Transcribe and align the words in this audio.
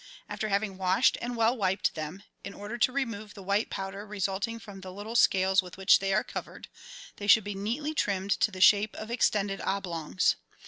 After 0.27 0.49
having 0.49 0.79
washed 0.79 1.15
and 1.21 1.35
well 1.37 1.55
wiped 1.55 1.93
them, 1.93 2.23
in 2.43 2.55
order 2.55 2.75
to 2.79 2.91
re 2.91 3.05
move 3.05 3.35
the 3.35 3.43
white 3.43 3.69
powder 3.69 4.03
resulting 4.03 4.57
from 4.57 4.81
the 4.81 4.91
little 4.91 5.15
scales 5.15 5.61
with 5.61 5.77
which 5.77 5.99
they 5.99 6.11
are 6.11 6.23
covered, 6.23 6.69
they 7.17 7.27
should 7.27 7.43
be 7.43 7.53
neatly 7.53 7.93
trimmed 7.93 8.31
to 8.31 8.49
the 8.49 8.61
shape 8.61 8.95
of 8.95 9.11
extended 9.11 9.61
oblongs. 9.63 10.37